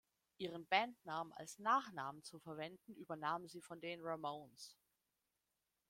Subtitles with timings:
[0.39, 4.75] Ihren Bandnamen als Nachnamen zu verwenden, übernahmen sie von den Ramones.